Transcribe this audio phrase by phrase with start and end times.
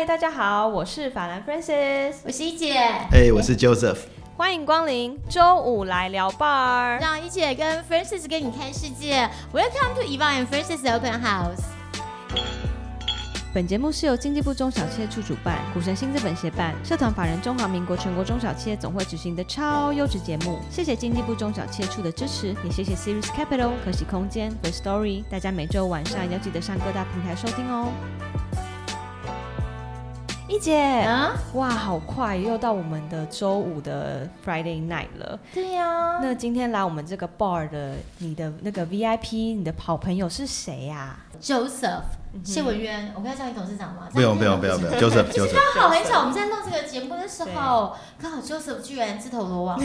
[0.00, 2.72] 嗨，大家好，我是法兰 Francis，我是一姐，
[3.12, 3.98] 哎，我是 Joseph，
[4.34, 9.28] 欢迎光临周五来聊 bar，让一姐跟 Francis 跟你看世界。
[9.52, 11.60] Welcome to Ivan and Francis Open House。
[13.52, 20.60] 本节目是由经济部中小企业处主办，股神新资本协办，社团法人中华民国全国中小企业总会执行的超优质节目。
[20.70, 25.24] 谢谢经济部中小企业处的支持，也谢谢 Series Capital 可喜空间 The Story。
[25.30, 27.92] 大家每周晚上要记得上各大平台收听哦。
[30.50, 35.38] 一姐，啊，哇，好快，又到我们的周五的 Friday night 了。
[35.54, 42.02] 对呀，那今天来我们这个 bar 的，你的那个 VIP，你的好朋友是谁呀？Joseph。
[42.44, 44.08] 谢文渊，我跟他叫你董事长吗？
[44.12, 45.52] 不用不用不用不用，Joseph Joseph。
[45.74, 49.82] 刚好很巧，我们在弄这个节目的时候，刚好 Joseph 居然自投罗网，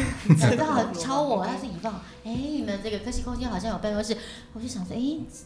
[0.57, 4.15] 刚好敲我，他是以放，哎，你们这个科技空间好像有办公室，
[4.53, 5.01] 我就想说，哎，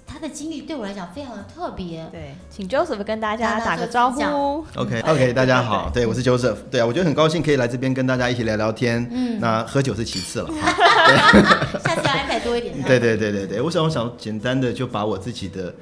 [0.06, 2.06] 他的经历对我来讲非常的特别。
[2.12, 4.66] 对，请 Joseph 跟大家打个招呼。
[4.76, 9.08] OK OK，大家好， 对我是 Joseph，对啊，我觉得很高兴可以来这边跟大家一起聊聊天。
[9.10, 10.50] 嗯，那喝酒是其次了。
[11.82, 12.82] 下次要安排多一点。
[12.84, 15.74] 对对对对对，我想我想简单的就把我自己的。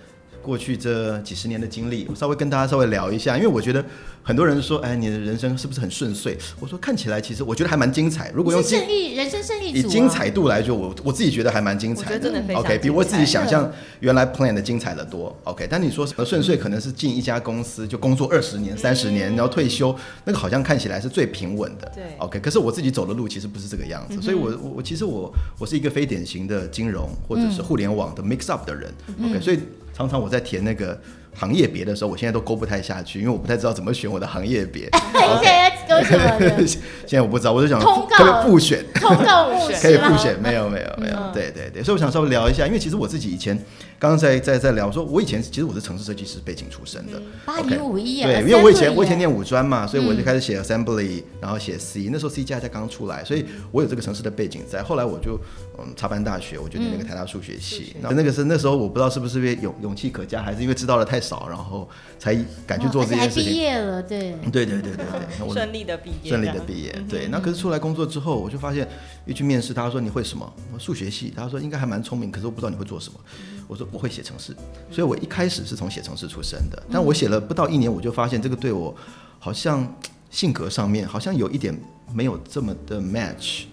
[0.47, 3.83] 过去这几十年的经历，我稍微跟大家稍微聊一下，因为我觉得
[4.23, 6.37] 很多人说，哎，你的人生是不是很顺遂？
[6.61, 8.31] 我说看起来其实我觉得还蛮精彩。
[8.33, 12.55] 如果用胜利人生胜利以精彩度来说，我我自己觉得还蛮精彩的。
[12.55, 15.35] OK，比我自己想象原来 plan 的精彩的多。
[15.43, 21.91] OK，但你说什么顺遂，可能是进一家公司就工作二十年、三十年，然后退休，那个好像看起来是最平稳的。
[21.93, 28.89] 对，OK，可是我自己走的路其实不是这个样子，所以我我其实我我是一个非典型的金融或者是互联网的 mix up 的人。
[29.21, 29.59] OK，所以。
[29.97, 30.95] 常常我在填那个
[31.33, 34.87] 行业别的时候，我现在都勾不太下去，因为我不太知道怎么选我的行业别。
[35.41, 36.67] 现在勾什么？
[37.07, 40.39] 现在我不知道，我就想通告复选，通告复选可以复选？
[40.39, 43.57] 没有没有没有，对对对，所以我想稍微聊一下，因为其实我自己以前。
[43.99, 54.83] 刚刚在在在聊，说我以前其实我是城市设计师背景出身的，八零五一对，因为我以前我以前念五专嘛，所以我就开始写 assembly，然后写 C，那时候 C 加加刚出来，所以我有这个城市的背景在。
[54.83, 55.39] 后来我就
[55.79, 63.51] 嗯插班大学，我就念那个台大数学系，然后那个是那时候我不知道是不是因为勇勇气可嘉，还是因为知道的太少，然后才敢去做这件事情。
[63.51, 67.27] 毕业了，对，对对对对对，顺利的毕业，顺利的毕业，对。
[67.27, 68.87] 那可是出来工作之后，我就发现
[69.25, 70.51] 一去面试，他说你会什么？
[70.73, 73.19] 我数学系，他说应该还蛮聪明，可是我不知道你会做什么。
[73.67, 74.55] 我说我会写程式，
[74.89, 76.81] 所以我一开始是从写程式出身的。
[76.91, 78.95] 但我写了不到一年，我就发现这个对我
[79.39, 79.95] 好像
[80.29, 81.77] 性格上面好像有一点
[82.13, 83.65] 没有这么的 match。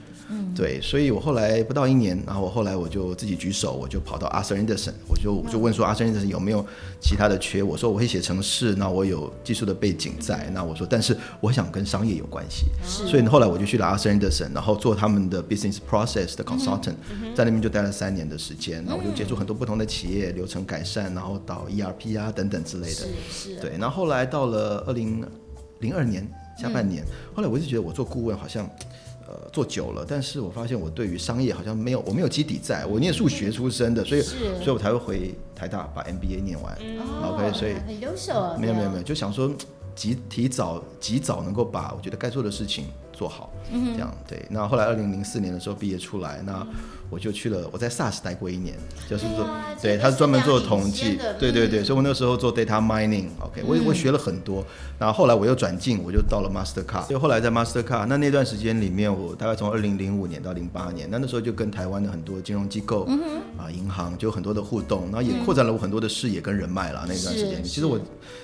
[0.54, 6.64] 对，所以我后来不到一年，然后我后来我就自己举手，我就跑到 Arthur Anderson，我就我就问说 Arthur Anderson 有没有
[7.00, 7.62] 其他的缺？
[7.62, 16.94] 我说我会写程式，那我有技术的背景在，那我说但是我想跟商业有关系，所以后来我就去了 Arthur Anderson，然后做他们的 business process 的 consultant，
[17.34, 25.22] 在那边就待了三年的时间，然后我就接触很多不同的企业流程改善，然后导 ERP 啊等等之类的，是是，对，然后后来到了二零
[25.80, 26.26] 零二年
[26.58, 27.04] 下半年，
[27.34, 28.68] 后来我一直觉得我做顾问好像。
[29.26, 32.84] 呃，做久了，但是我发现我对于商业好像没有，我没有基底在。
[32.84, 36.76] 我念数学出身的，所以，所以我才会回台大把 MBA 念完。
[37.22, 38.56] OK，所以很优秀啊。
[38.58, 39.50] 没有没有没有，就想说
[39.94, 44.44] 及提早及早能够把我觉得该做的事情做好，这样对。
[44.50, 46.66] 那后来二零零四年的时候毕业出来，那。
[47.14, 48.74] 我就去了，我在 SaaS 待过一年，
[49.08, 49.48] 就是说，
[49.80, 54.66] 对，他是专门做统计，对对对，所以我那时候做 data mining，OK，我我学了很多，
[54.98, 63.08] 然后后来我又转进，我就到了 Mastercard，所以后来在 Mastercard，那那段时间里面，我大概从二零零五年到零八年，那那时候就跟台湾的很多金融机构
[63.56, 67.04] 啊、银行就有很多的互动，然后也扩展了我很多的视野跟人脉了。
[67.06, 67.96] 那段时间，其实我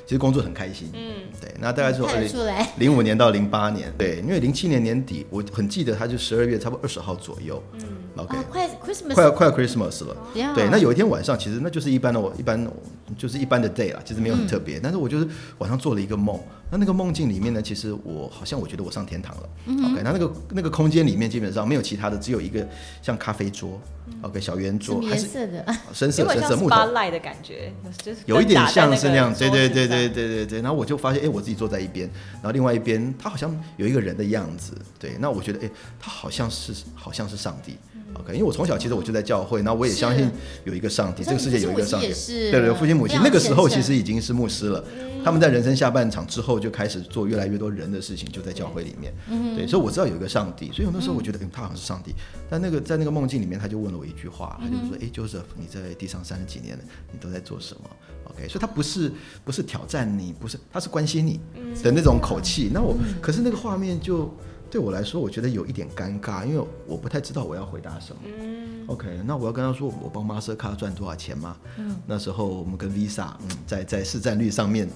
[0.07, 1.01] 其实工作很开心，嗯，
[1.41, 2.31] 对，那大概是二零
[2.79, 7.81] 零五年到零八年，对，因为零七年年底，我很记得，他就十二月差不多二十号左右，嗯
[8.23, 8.39] ，OK。
[8.51, 10.17] 快 Christmas 快要快要 Christmas 了，
[10.55, 12.69] 对，那有一天晚上，其实那就是一般的我一般
[13.17, 15.27] 就是一般的 day 啦，其实没有很特别，但是我就是
[15.59, 16.39] 晚上做了一个梦，
[16.71, 22.67] 那那个梦境里面呢，其实我好像我觉得我上天堂了，OK，那那个那个空间里面基本上没有其他的，只有一个
[23.03, 23.81] 像咖啡桌
[24.23, 27.73] ，OK，小圆桌，还是深色的， 深色深色木头的感觉，
[28.03, 37.77] 就是有一点像是那样，对对对对对对对，然后我就发现，哎，我自己坐在一边，然后另外一边他好像有一个人的样子，对，那我觉得，哎，他好像是好像是上帝。
[38.15, 40.31] OK，因为我从小其实我就在教会，那我也相信
[40.65, 42.09] 有一个上帝，这个世界有一个上帝，
[42.51, 44.85] 对对，父亲母亲那个时候其实已经是牧师了，
[45.25, 49.15] 他们在人生下半场之后就开始做越来越多人的事情，就在教会里面，
[49.55, 52.13] 对，所以我知道有一个上帝，所以有的时候我觉得他好像是上帝，
[52.49, 57.83] 但那个在那个梦境里面，他就问了我一句话，他就说：“哎，Joseph，你在地上三十几年了，你都在做什么
[58.25, 59.13] ？”OK，所以他不是
[59.45, 61.41] 不是挑战你，不是，他是关心你
[61.83, 62.71] 的那种口气。
[62.75, 64.35] 那我可是那个画面就。
[64.71, 68.23] 对我来说，我觉得有一点尴尬，因为我不太知道我要回答什么。
[68.25, 71.57] 嗯，OK，那我要跟他说我帮 Mastercard 赚多少钱吗？
[71.77, 74.89] 嗯，那时候我们跟 Visa，嗯，在在市占率上面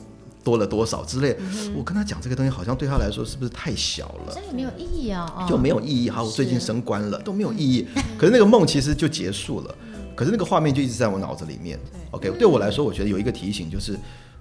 [0.44, 1.37] 多了多少之类。
[1.76, 4.32] 我跟他讲这个东西，好像对他来说是不是太小了？
[4.35, 6.09] 这也没有意义啊，哦就没有意义。
[6.09, 7.87] 好，我最近升官了，都没有意义。
[8.17, 9.75] 可是那个梦其实就结束了，
[10.15, 11.79] 可是那个画面就一直在我脑子里面。
[12.12, 13.99] OK，对我来说，我觉得有一个提醒就是，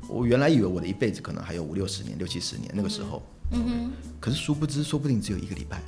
[0.07, 5.81] 我原来以为我的一辈子可能还有五六十年、六七十年那个时候，嗯哼，可是殊不知，说不定只有一个礼拜，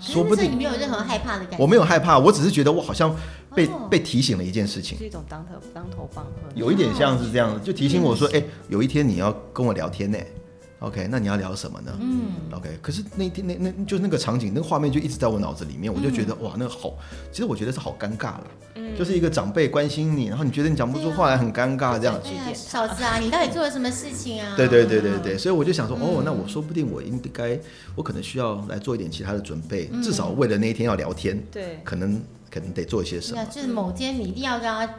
[0.00, 3.14] 说不定你没有任何害怕的感觉，我没有害怕，我只是觉得我好像
[3.54, 5.06] 被哦被提醒了一件事情是。
[5.06, 6.50] 一种当头当头棒喝。
[6.54, 10.18] 有一点像是这样，就提醒我说，哎、有一天你要跟我聊天呢。
[10.82, 11.96] OK，那你要聊什么呢？
[12.00, 16.94] 嗯，OK，可是那天那那就那个场景，那个画面就一直在我脑子里面，我就觉得、哇，那个好，
[17.30, 18.44] 其实我觉得是好尴尬了。
[18.74, 22.20] 嗯就是一个长辈关心你，然后你觉得你讲不出话来，很尴尬这样。
[22.22, 24.54] 对呀，嫂子啊，你到底做了什么事情啊？
[24.56, 27.58] 对对对对对，所以我就想说，哦，那我说不定我应该，
[27.94, 32.20] 我可能需要来做一点其他的准备，至少为了那一天要聊天，对，可能
[32.50, 33.42] 可能得做一些什么。
[33.46, 34.94] 就是某天你一定要跟他对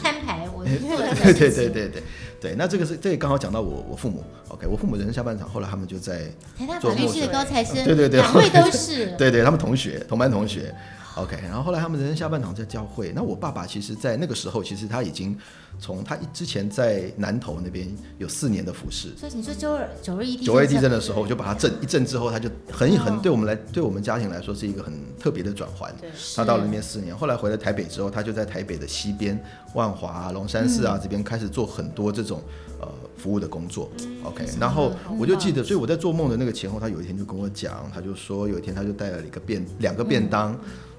[0.00, 1.50] 摊牌，我 对对？
[1.50, 2.02] 对对对
[2.40, 6.24] 对，那这个是这也刚好讲到我我父母，OK，我父母人生下半场，后来他们就在
[6.58, 8.20] 台大法律系的高材生，对对对。
[8.20, 10.74] 两位都是， 对对，他们同学，同班同学。
[11.16, 13.10] OK，然后后来他们人生下半场在教会。
[13.14, 15.34] 那我爸爸其实，在那个时候，其实他已经
[15.78, 19.08] 从他之前在南投那边有四年的服侍。
[19.16, 25.90] 所以你说九二九二一地九二地震的的时候，我就把他震一震之后，他就很很对我们来，对我们家庭来说是一个很特别的转换。
[26.34, 29.42] 他到了那边四年，后来回了台北之后，他就在台北的西边
[29.72, 32.42] 万华啊、龙山寺啊这边开始做很多这种
[32.78, 32.86] 呃
[33.16, 33.90] 服务的工作。
[34.22, 40.54] OK，然后我就记得，所以我在做梦的那个前后，他有一天就跟我讲，他就说有一天他就带了一个便两个便当。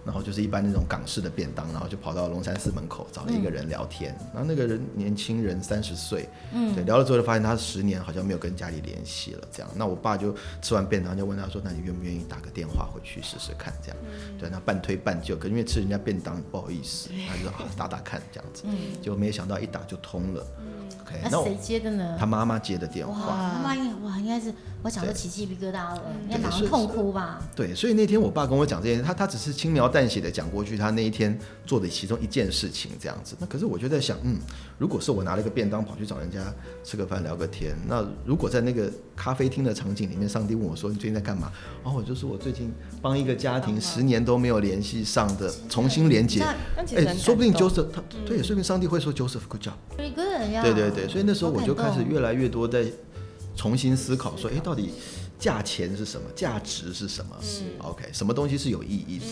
[0.08, 9.70] 然后就是一般那种港式的便当，然后就跑到龙山寺门口找了一个人聊天，然后那个人年轻人三十岁，嗯，对，聊了之后就发现他十年好像没有跟家里联系了，这样。
[9.76, 13.98] 那我爸就吃完便当就问他说：“那你愿不愿意打个电话回去试试看？”这样，
[14.40, 18.64] 对，那半推半就，可因为吃人家便当不好意思，他就说啊打打看这样子，
[19.02, 20.48] 结果没想到一打就通了。
[21.02, 22.16] OK，那谁接的呢？
[22.20, 27.40] 他妈妈接的电，话，他妈应哇，应该是我想都起鸡皮疙瘩了，应该马上痛哭吧？
[27.56, 33.36] 对，所以那天我爸跟我讲这件事，他他只是轻描淡写的讲过去，他那一天做的其中一件事情这样子。
[33.40, 34.38] 那可是我就在想，嗯，
[34.78, 36.40] 如果是我拿了一个便当跑去找人家
[36.84, 41.52] 吃个饭聊个天，那如果在那个咖啡厅的场景里面，上帝问我说你最近在干嘛？
[41.84, 46.42] 然哦，我就说我最近帮一个家庭十年都没有联系上的重新连接。
[46.42, 49.74] 哎，说不定 Joseph 他对，说不定上帝会说 Joseph good job。
[49.98, 50.62] very good 呀。
[50.62, 52.86] 对对对，所以那时候我就开始越来越多在
[53.56, 54.92] 重新思考说，哎，到底
[55.40, 56.28] 价钱是什么？
[56.36, 57.36] 价值是什么？
[57.42, 59.26] 是 OK，什么东西是有意义的？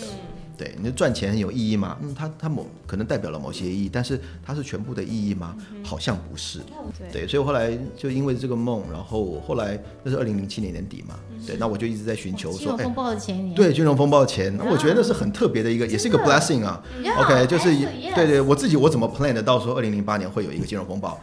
[0.56, 1.98] 对，你赚钱有意义吗？
[2.02, 5.54] 嗯，它它某可能代表了某些意义，但是它是全部的意义吗？
[5.84, 6.60] 好像不是。
[6.98, 11.14] 对对，所以我后来就因为这个梦，然后我后来那是二零零七年年底嘛，
[11.46, 16.82] 对，那我就一直在寻求说，哎金融风，暴的前年，对，金融风暴前，那我觉得那是很特别的一个，也是一个 blessing 啊。
[17.18, 17.68] OK，就是
[18.14, 21.20] 对对，我自己我怎么 plan 得到说二零零八年会有一个金融风暴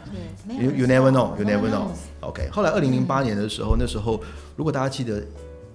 [0.48, 1.88] ？You you never know, you never know.
[2.20, 4.20] OK，后来二零零八年的时候，那时候
[4.56, 5.22] 如果大家记得，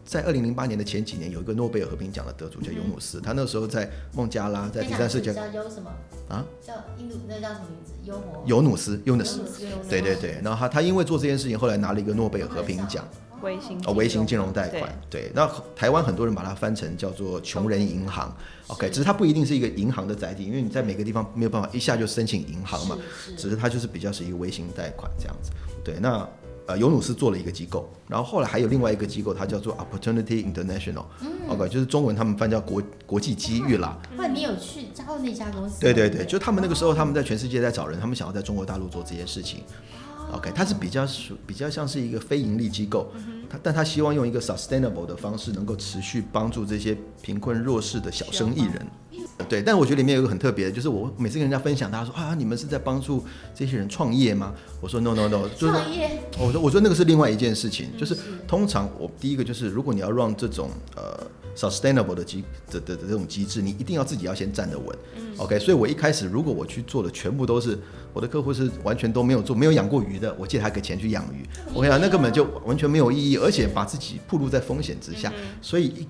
[0.10, 5.92] 在二零零八年的前几年，有一个诺贝尔和平奖的得主叫尤努斯，他那时候在孟加拉，在第三世界叫尤什么？
[6.28, 7.94] 啊，叫印度那叫什么名字？
[8.48, 13.08] 尤努斯，尤努斯，斯对对对，然后他他因为做这件事情，后来拿了一个诺贝尔和平奖。
[13.44, 18.36] 微型哦，微型金融贷款，对，那台湾很多人把它翻成叫做穷人银行
[18.68, 23.38] ，OK，只是它不一定是一个银行的载体，因为你在每个地方没有办法一下就申请银行嘛，是是。
[23.38, 25.52] 只是它就是比较是一个微型贷款这样子，
[25.86, 26.28] 对，那
[26.70, 35.82] 呃尤努斯做了一个机构，然后后来还有另外一个机构，它叫做 Opportunity International，OK，、就是中文他们翻叫国国际机遇啦，后来你有去加入那家公司？
[35.82, 39.64] 对对对，就他们那个时候他们在全世界在找人，他们想要在中国大陆做这件事情。
[40.32, 43.12] OK，它是比较属比较像是一个非盈利机构，
[43.50, 48.88] 它但它希望用一个 sustainable 的方式，能够持续帮助这些贫困弱势的小生意人。
[49.48, 53.24] 对，但我觉得里面有一个很特别的，就是我每次跟人家分享，他说啊，你们是在帮助
[53.56, 54.54] 这些人创业吗？
[54.82, 58.16] 我说 no no no，就是创业我说我说那个是另外一件事情，就是
[58.48, 64.96] 通常我第一个就是如果你要让这种呃 sustainable 的机的的的这种机制，你一定要自己要先站得稳。
[65.38, 67.80] OK，所以我一开始如果我去做的全部都是
[68.14, 75.32] 我的客户是完全都没有做没有养过鱼的，我借他个钱去养鱼，我跟你讲那根本就完全没有意义，而且把自己暴露在风险之下，
[75.62, 76.08] 所以一。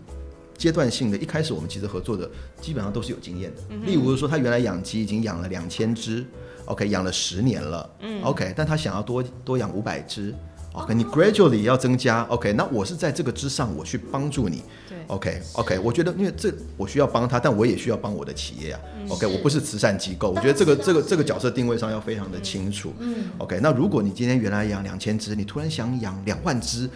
[0.60, 2.30] 阶段性的，一开始我们其实合作的
[2.62, 3.62] 基本上都是有经验的。
[3.86, 6.26] 例如说，他原来养鸡已经养了两千只
[6.66, 7.90] ，OK，养了十年了
[8.24, 10.36] ，OK，但他想要多多养五百只
[10.74, 26.90] ，OK，你 gradually 要增加，OK，那我是在这个之上，我去帮助你对，OK OK，我觉得因为这我需要帮他，但我也需要帮我的企业啊，OK，我不是慈善机构，我觉得这个这个这个角色定位上要非常的清楚，嗯，OK，那如果你今天原来养两千只，你突然想养两万只。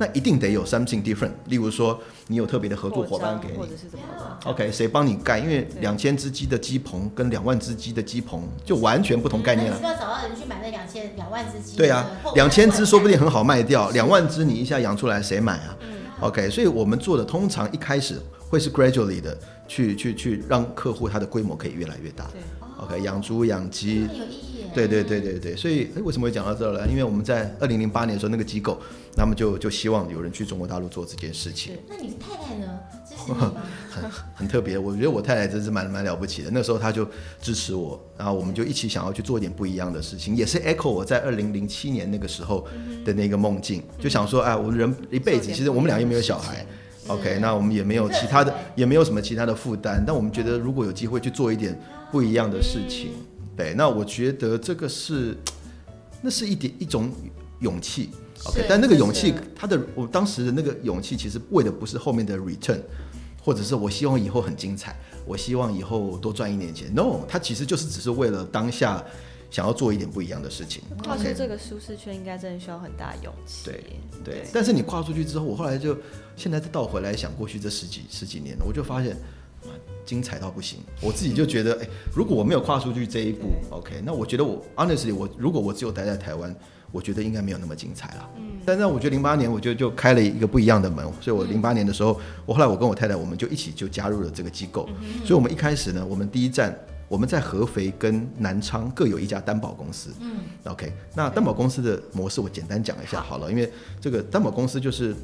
[0.00, 1.32] 那一定得有 something different。
[1.48, 5.38] 例如说，你有特别的合作伙伴给你或者是怎么的？，OK，谁帮你盖？
[5.38, 9.94] 因为两千只鸡的鸡棚跟两万只鸡的鸡棚就完全不同概念了那你是。
[9.94, 11.76] 不是要找到人去买那两千两万只鸡？
[11.76, 15.76] 对啊，两千只说不定很好卖掉，两万只你一下养出来谁买啊、
[16.20, 19.36] o 嗯 k 所以我们做的通常一开始会是 gradually 的
[19.68, 22.24] 去去去让客户他的规模可以越来越大。
[22.32, 22.40] 对
[22.78, 24.46] ，OK，养猪养鸡，有意义。
[24.72, 26.86] 对对对对对，所以哎为什么会讲到这儿呢？
[26.88, 28.80] 因为我们在二零零八年的时候，那个机构，
[29.14, 32.78] 他们就就希望有人去中国大陆做这件事情，那你太太呢？
[33.06, 33.52] 支持你吗？
[34.34, 34.78] 很特别。
[34.78, 37.06] 我觉得我太太真是蛮蛮了不起的，那时候她就
[37.40, 42.66] 支持我，然后我们就一起想要去做一点不一样的事情，也是 echo 我在二零零七年那个时候
[43.04, 46.64] 的那个梦境，就想说，哎，我们人一辈子，其实我们俩又没有小孩。
[47.06, 51.76] OK，那我们也没有其他的，也没有什么其他的负担，但我们觉得如果有机会去做一点
[52.12, 53.10] 不一样的事情，
[53.56, 55.36] 对，那我觉得这个是，
[56.22, 57.10] 那是一点一种
[57.58, 58.10] 勇气
[58.46, 62.80] ，OK，但那个勇气，他的我当时的那个勇气，其实为的不是后面的 return，
[63.42, 69.04] 或者是我希望以后很精彩，我希望以后多赚一点钱，no，他其实就是只是为了当下
[69.50, 73.64] 想要做一点不一样的事情跨出这个舒适圈，应该真的需要很大勇气。
[73.64, 73.84] 对
[74.24, 75.96] 对，但是你跨出去之后，我后来就
[76.36, 79.16] 现在再倒回来想过去这十几十几年，我就发现。
[80.06, 86.52] 精彩到不行，我自己就觉得，哎、如果我没有跨出去这一步，OK，那我觉得我 honestly，我如果我只有待在台湾，
[86.92, 88.30] 我觉得应该没有那么精彩了。
[88.36, 94.88] 嗯，但是我觉得零八年我就就开了一个不一样的门，所以我零八年的时候，我后来我跟我太太我们就一起就加入了这个机构，
[95.24, 96.76] 所以我们一开始呢，我们第一站
[97.08, 100.10] 我们在合肥跟南昌各有一家担保公司。
[100.20, 103.70] 嗯，OK，那担保公司的模式我简单讲一下好了，因为
[104.00, 105.14] 这个担保公司就是。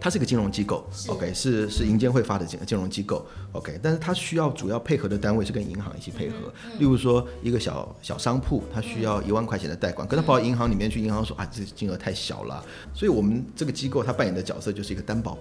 [0.00, 6.36] 它是个金融机构是，OK，是是银监会发的金金融机构，OK，但是它需要主要配合的单位是跟银行一起配合，
[6.78, 12.64] 例如说一个小小商铺，它需要一万块钱的贷款，可是他跑到银行里面去，银行说啊这金额太小了，
[12.94, 15.36] 所以我们这个机构它扮演的角色就是一个担保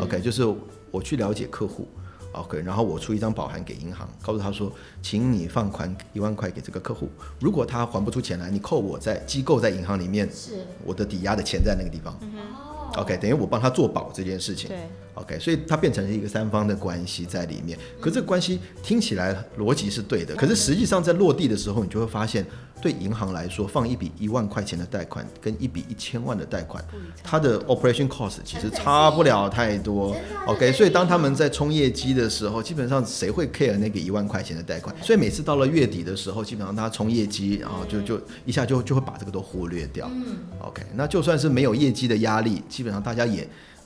[0.00, 0.44] ，OK，就是
[0.90, 1.88] 我去了解客户。
[2.32, 4.70] OK，然后我出一张保函给银行，告诉他说，
[5.02, 7.08] 请你放款一万块给这个客户，
[7.40, 10.58] 如果他还不出钱来，你扣我在机构在银行里面是。
[10.84, 12.14] 我的抵押的钱在那个地方。
[12.14, 14.68] 哦 OK，等于我帮他做保这件事情。
[14.68, 14.78] 对
[15.14, 17.76] OK，所以它变成了一个三方的关系在里面。
[18.00, 22.46] 可这个关系听起来逻辑是对的，可是实际上在落地的时候，你就会发现，
[22.80, 26.82] 对银行来说，放一笔一万块钱的贷款跟一笔一千万的贷款，
[27.22, 30.16] 它的 operation cost 其实差不了太多。
[30.46, 34.94] OK，所以当他们在冲业绩的时候，基本上谁会 care 那个一万块钱的贷款？
[35.02, 40.10] 所以每次到了月底的时候，基本上他冲业绩，然后就就一下就就会把这个都忽略掉。
[40.12, 43.42] 嗯，OK，那就算是没有业绩的压力，基本上大家也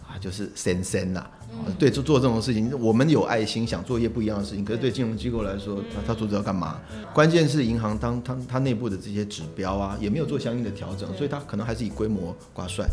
[0.06, 1.20] 啊就是 sense sense 啦。
[1.20, 1.41] 啊
[1.78, 4.64] 对，就做这种事情，我们有爱心，想做一些不一样的事情。
[4.64, 6.80] 可是对金融机构来说，他他做这要干嘛？
[7.14, 12.86] 关键是银行当他他内部的这些指标啊，也没有做相应的调整，所以他可能还是以规模挂帅。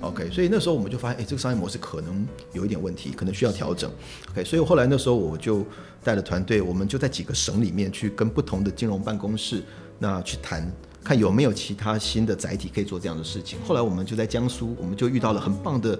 [0.00, 3.90] OK，所以那时候我们就发现，哎，这个商业模式可能有一点问题，可能需要调整。
[4.30, 5.64] OK，所以后来那时候我就
[6.02, 9.62] 带了团队，我们就在几个省里面去跟不同的金融办公室
[9.98, 10.70] 那去谈，
[11.02, 13.58] 看有没有其他新的载体可以做这样的事情。
[13.66, 15.98] 后来我们就在江苏，我们就遇到了很棒的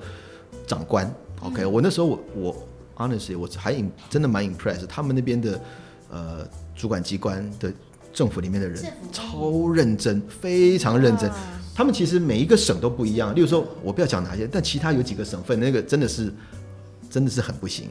[0.67, 1.13] 长官。
[1.45, 3.75] OK，我那时候我我 honestly 我还
[4.09, 5.61] 真的蛮 impressed，他们那边的
[6.11, 7.71] 呃主管机关的
[8.13, 8.83] 政府里面的人
[9.13, 11.31] 超认真，非常认真。
[11.75, 16.33] 他们其实每一个省都不一样，例如说我不要讲哪些，但其他有几个省份那个真的是
[17.11, 17.89] 真的是很不行。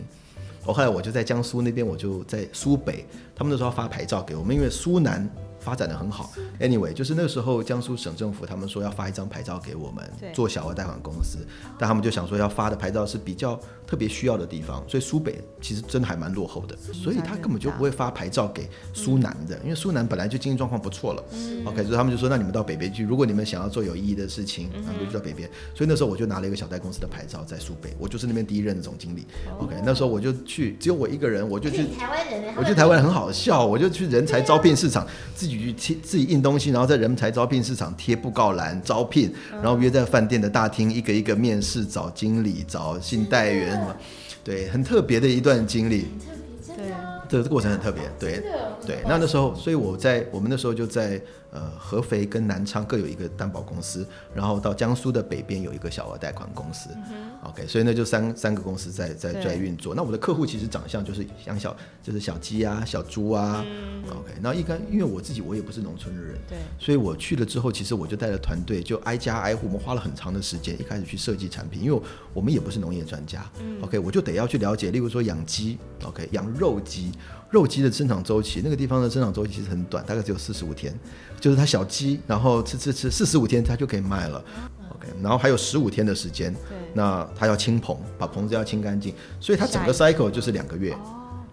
[0.66, 3.06] 我后来我就在江苏那边，我就在苏北，
[3.36, 5.30] 他们那时候发牌照给我们，因为苏南
[5.64, 6.32] 发展的很好。
[6.60, 10.04] Anyway，就是那个时候江苏省政府他们说要发一张牌照给我们
[10.34, 11.40] 做小额贷款公司，
[11.80, 21.24] 但他们就想说要发的牌照是比较特别需要的地方，所以苏北其实真的还蛮落后的，所以他根本就不会发牌照给苏南的，因为苏南本来就经济状况不错了。
[21.66, 25.50] OK，所以他们就说那你们到北边去，如果你们想要做有意义的事情，那就去到北边。
[25.74, 29.26] 所以那时候我就拿了一个小贷公司的牌照在苏北，我就是那边第一任的总经理。
[29.60, 32.56] OK，那时候我就去，只有我一个人，我就去台湾？
[32.58, 35.06] 我去台湾很好笑，我就去人才招聘市场，
[35.36, 43.96] 自己去贴自己印东西，然后在人才招聘市场贴布告栏招聘，然后约在饭店的大厅一个一个面试，找经理，找信贷员什么，
[44.44, 46.08] 对，很特别的一段经历。
[47.30, 48.44] 对这个过程很特别，对。
[48.86, 48.98] 对。
[49.08, 51.20] 那那时候，所以我在我们那时候就在
[51.54, 54.06] 呃合肥跟南昌各有一个担保公司，
[54.36, 56.90] 然后到江苏的北边有一个小额贷款公司。
[57.44, 59.94] OK，所以那就三三个公司在在在运作。
[59.94, 63.64] 那我的客户其实长相就是养小就是小鸡啊、小猪啊。
[64.10, 72.02] OK，那一般因为我自己我也不是农村的人，对所以我去了之后，其实我就带了团队，就挨家挨户，我们花了很长的时间，一开始去设计产品，因为
[72.34, 73.46] 我们也不是农业专家、
[73.82, 77.12] o k 我就得要去了解，例如说养鸡，OK，养肉鸡，
[77.54, 80.92] 肉鸡的生长周期，那个地方的生长周期其实很短，大概只有四十五天，
[81.40, 84.44] 就是它小鸡，然后吃吃吃，四十五天它就可以卖了。
[84.90, 86.52] OK，OK，然后还有十五天的时间，
[86.96, 90.98] 那它要清棚，把棚子要清干净，所以它整个 cycle 就是两个月。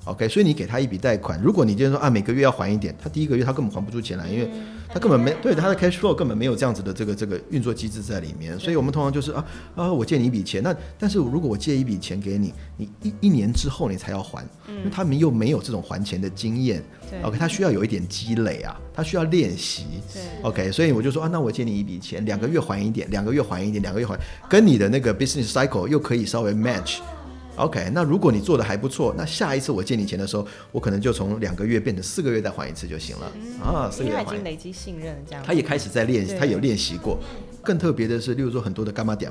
[0.07, 4.50] OK，所以你给他一笔贷款，如果你今天说啊每个月要还一点，他第一个月他根本还不出钱来，因为
[4.92, 9.44] 他根本没对他的 cash flow 根本没有这样子的这个这个运作机制在里面，所以我们通常就是啊
[9.76, 19.85] 啊我借你一笔钱，那但是如果我借一笔钱给你，你一一年之后你才要还，因为他们又没有这种还钱的经验对，OK，他需要有一点积累啊，他需要练习。
[20.12, 24.18] 对 OK，所以我就说啊，那我借你一笔钱，两个月还一点，两个月还一点，两个月还，
[24.49, 26.99] 跟你的那个 business cycle 又可以稍微 match。
[27.60, 33.32] OK，那如果你做的还不错，那下一次我借你钱的时候，我可能就从两个月变成四个月再还一次就行了。
[33.62, 37.18] 啊，四因为他个月还一已经累积信任了，这样他也开始在练习，他有练习过。
[37.62, 39.30] 更特别的是，例如说很多的干妈点，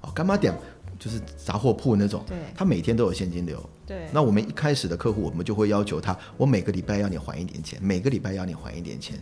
[0.00, 0.54] 哦，干妈点
[0.98, 3.58] 就是杂货铺那种对，他每天都有现金流。
[3.84, 9.16] 对，那我们一开始的客户，我们就会要求他，我每个礼拜要你还一点钱，每个礼拜要你还一点钱。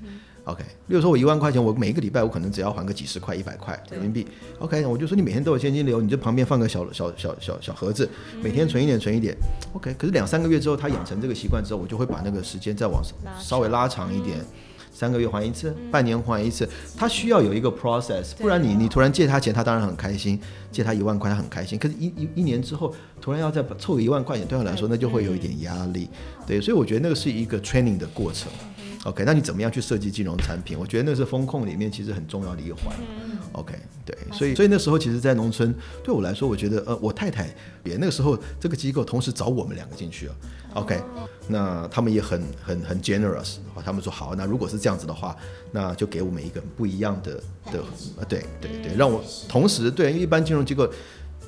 [0.45, 4.27] OK，例如说我一万块钱，我每一个礼拜我可能只要还个几十块、一百块人民币。
[4.59, 8.09] OK，我就说你每天都有现金流，你就旁边放个小小小小小盒子，
[8.43, 9.35] 每天存一点存一点。
[9.73, 13.03] OK，可是两三个月之后，他养成这个习惯之后，我就会把那个时间再往
[13.41, 14.39] 稍微拉长一点。
[14.93, 20.39] 三个月还一次，半年还一次，他需要有一个 process，不然你你突然借他钱，他当然很开心，
[20.71, 26.09] 借他一万块他很开心，可是一一一年之后突然要再把凑个一万块钱，对他来说那就会有一点压力，
[26.47, 28.53] 对，所以我觉得那个是一个 training 的过程。
[29.05, 30.79] OK，那你怎么样去设计金融产品？
[30.79, 32.97] 我觉得那是风控里面其实很重要的一个环。
[33.53, 40.35] OK，对，所以所以那时候其实，在农村对我来说，我觉得呃，我太太也那个时候这个机构同时找我们两个进去了。
[40.73, 41.01] OK，
[41.47, 45.37] 那他们也很很很 generous，哦他们说好，那如果是这样子的话，
[45.71, 47.35] 那就给我们一个不一样的
[47.71, 47.85] 的，
[48.17, 50.91] 呃，对对对，让我同时对，因为一般金融机构。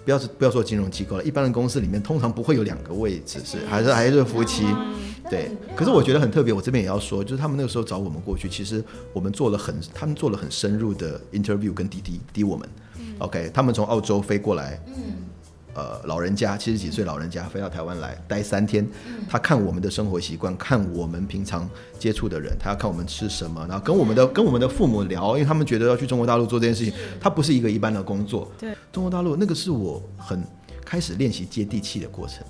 [0.07, 4.65] 不要是不要说金融机构了，一般的公司里面通常不会有两个位置，是还是还是夫妻，
[5.29, 5.51] 对。
[5.75, 8.83] 可是我觉得很特别，我这边也要说，就是他们那个时候找我们过去，其实
[9.13, 12.69] 我们做了很，他们做了很深入的 interview 跟滴滴滴我们
[13.19, 14.81] ，OK，他们从澳洲飞过来，
[15.77, 18.89] 呃，老人家七十几岁老人家飞到台湾来待三天，
[19.29, 21.69] 他看我们的生活习惯，看我们平常
[21.99, 28.51] 接触的人，他要看我们吃什么，然后跟我们的跟我们的父母聊，因为他们觉得要去中国大陆做这件事情，他不是一个一般的工作。
[28.59, 30.43] 对，中国大陆那个是我很
[30.83, 32.43] 开始练习接地气的过程。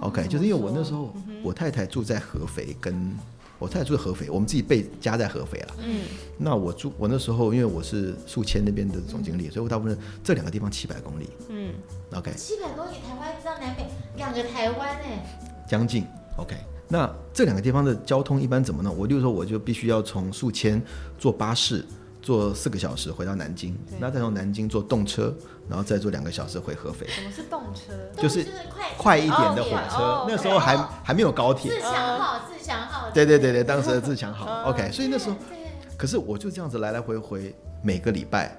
[0.00, 3.16] OK，就是因为我那时候我太太住在合肥，跟
[3.60, 5.76] 我太太住在合肥，我们自己被家在合肥了。
[5.84, 6.00] 嗯，
[6.36, 11.30] 那我住我那时候因为我是宿迁那边的总经理，所以我大部分这两个地方七百公里。
[11.48, 11.72] 嗯
[12.14, 13.84] ，OK，七百公里，台湾到南北
[14.16, 16.04] 两个台湾哎，将近
[16.36, 16.56] OK。
[16.88, 18.96] 那这两个地方的交通一般怎么弄？
[18.96, 20.82] 我例如说，我就必须要从宿迁
[21.16, 21.84] 坐巴士
[22.20, 25.32] 坐四个小时回到南京，那再从南京坐动车，
[25.70, 27.92] 然后再坐两个小时回合肥，什么是动车？
[28.20, 30.02] 就是快快一点的火车。
[30.02, 34.90] 哦那时候还还没有高铁自，强号，自强号，对对对对，当时的自强好 OK。
[34.90, 35.36] 所以那时候，
[35.96, 38.56] 可是我就这样子来来回回，每个礼拜。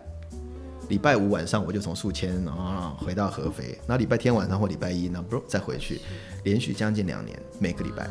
[0.90, 6.02] 礼拜五晚上我就从宿迁啊回到合肥，然后礼拜天晚上或礼拜一呢，不再回去，
[6.44, 8.10] 连续将近两年，每个礼拜。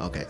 [0.00, 0.26] OK，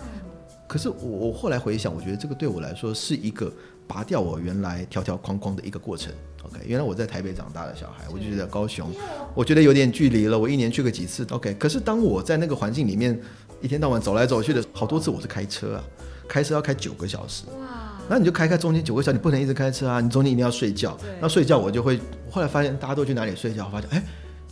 [0.67, 3.51] 可是我我后来回想，我觉得这个对我来说是一个
[3.89, 6.13] 拔掉我原来条条框框的一个过程。
[6.45, 8.89] OK，原来我在台北长大的小孩，我就觉得高雄，
[9.35, 10.39] 我觉得有点距离了。
[10.39, 11.53] 我一年去个几次，OK。
[11.55, 13.19] 可是当我在那个环境里面
[13.61, 15.85] 一天到晚走来走去的，好多次我是开车啊，
[16.29, 17.43] 开车要开九个小时。
[17.59, 20.97] 哇，那你就开开中间九个小时，你不能一直开车啊，你中间一定要睡觉。
[21.21, 21.99] 那睡觉我就会，
[22.31, 24.03] 后来发现大家都去哪里睡觉，我发现哎，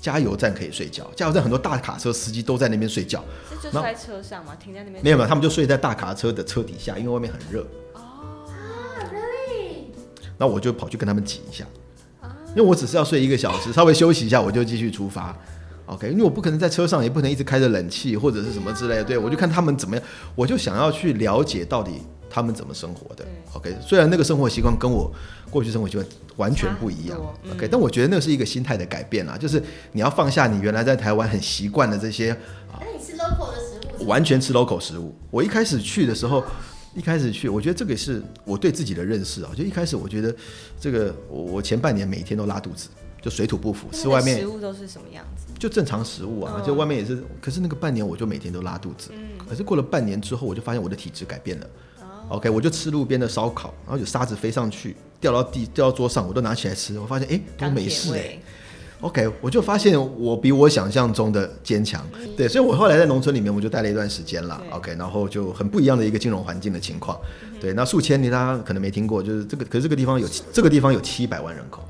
[0.01, 3.25] 加油站可以睡觉，加油站很多大卡车司机都在那边睡觉。
[3.49, 5.05] 这就是在车上嘛，停在那边。
[5.05, 7.64] 没有没有，他们就睡在大卡车的车底下，因为外面很热。
[10.38, 11.64] 那我就跑去跟他们挤一下，
[12.51, 15.37] 因为我只是要睡一个小时，稍微休息一下，我就继续出发。
[15.87, 19.05] OK，因为我不可能在车上，也不能一直开着冷气或者是什么之类的。
[19.05, 23.25] 对我就看他们怎么样，我就想要去了解到底他们怎么生活的。
[23.53, 25.09] OK，虽然那个生活习惯跟我
[25.49, 26.05] 过去生活习惯
[26.37, 27.16] 完全不一样
[27.53, 32.37] ，OK，但我觉得那是一个心态的改变啦，就是你要放下你原来在台湾很习惯的这些
[32.81, 34.07] 那你吃 local 的食物？
[34.09, 35.14] 完全吃 local 食物。
[35.31, 36.42] 我一开始去的时候，
[36.97, 39.51] 一开始去，我觉得这个是我对自己的认识啊。
[39.55, 40.35] 就一开始我觉得
[40.81, 42.89] 这个，我我前半年每天都拉肚子，
[43.21, 45.53] 就水土不服，吃外面食物都是什么样子？
[45.59, 47.23] 就正常食物啊，嗯就外面也是。
[47.41, 51.67] 可是那个半年我就每天都拉肚子，嗯可是过了半年之后，我就发现我的体质改变了。
[52.01, 56.99] 哦 OK，我就吃路边的烧烤，然后有沙子飞上去，掉到地，掉到桌上，我都拿起来吃。
[56.99, 58.39] 我发现，哎、都没事哎、
[59.01, 62.05] OK，我就发现我比我想象中的坚强，
[62.37, 67.19] 对，所以我后来在农村里面我就待了一段时间了，OK，然后就很不一样的一个金融环境的情况，
[67.61, 71.83] 对，那宿迁你大家可能没听过，就是这个，可是这个地方有这个地方有七百万人口。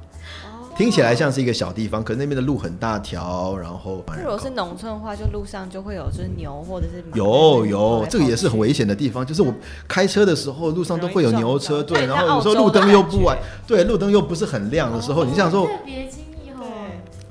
[0.77, 9.51] 听起来像是一个小地方，可是那边的路很大条，然后如果是农村的话，就路上就会有就是牛或者是马有有，这个也是很危险的地方，就是我
[9.88, 15.66] 开车的时候，路上都会有牛车，对，然后有时候路灯又不感完，对，路灯又不是很亮的时候，你想说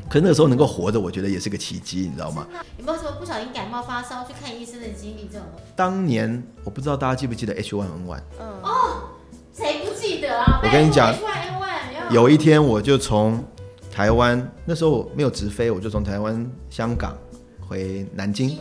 [0.07, 2.47] 可是那个时候能够活着，我觉得也是个奇迹，你知道吗？
[2.77, 5.27] 有没有什么不小心感冒发烧去看医生的经历？
[5.31, 5.47] 这种？
[5.75, 9.09] 当年我不知道大家记不记得 H1N1，嗯哦，
[9.53, 10.59] 谁不记得啊？
[10.63, 12.29] 我跟你讲，H1N1 有。
[12.29, 13.43] 一天我就从
[13.91, 17.17] 台湾，那时候我没有直飞，我就从台湾、香港
[17.59, 18.59] 回南京，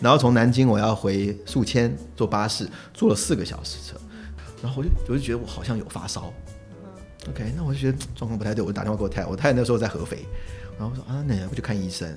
[0.00, 3.98] 然后从南京我要回宿迁，坐巴士坐了四个小时车，
[4.62, 6.32] 然后我就我就觉得我好像有发烧
[7.28, 10.26] ，OK，那我就觉得状况不太对，我就打电话给我太太，我太太那时候在合肥，
[10.80, 12.10] 然后我说啊，那要不去看医生。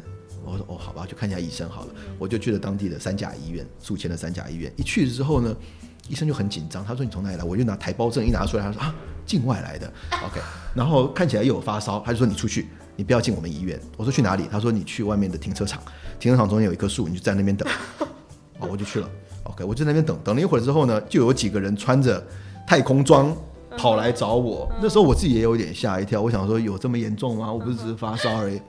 [0.46, 1.94] 我说哦，好吧，去看一下医生好了。
[2.18, 4.72] 我就去了当地的三甲医院，宿迁的三甲医院。
[4.78, 5.54] 一去之后呢，
[6.08, 7.44] 医生就很紧张，他说你从哪里来？
[7.44, 8.96] 我就拿台胞证一拿出来，他说啊，
[9.26, 9.92] 境外来的，
[10.26, 10.40] OK。
[10.74, 13.78] 然后看起来又有发烧，他就说你出去，你不要进我们医院。
[13.98, 14.48] 我说去哪里？
[14.50, 15.84] 他说你去外面的停车场，
[16.18, 17.68] 停车场中间有一棵树，你就在那边等。
[18.60, 19.10] 哦，我就去了
[19.44, 22.26] ，OK，我就在那边等，等了一会儿之后呢，就有几个人穿着
[22.66, 23.36] 太空装
[23.78, 24.70] 跑来找我。
[24.82, 27.52] 那时候我自己也有点吓一跳，我想说有这么严重吗？
[27.52, 28.62] 我不是只是发烧而已。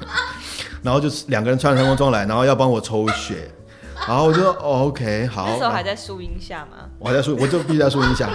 [0.82, 3.50] 然后就是两个人穿着太空装来，然后要帮我抽血，
[4.06, 6.88] 然后我就说、哦、OK 好，那时候还在树荫下吗？
[6.98, 8.30] 我还在树，我就必须在树荫下。